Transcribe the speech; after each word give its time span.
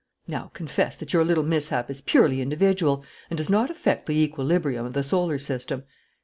Now 0.27 0.49
confess 0.55 0.97
that 0.97 1.13
your 1.13 1.23
little 1.23 1.43
mishap 1.43 1.87
is 1.91 2.01
purely 2.01 2.41
individual 2.41 3.03
and 3.29 3.37
does 3.37 3.51
not 3.51 3.69
affect 3.69 4.07
the 4.07 4.15
equilibrium 4.19 4.83
of 4.83 4.93
the 4.93 5.03
solar 5.03 5.37
system. 5.37 5.83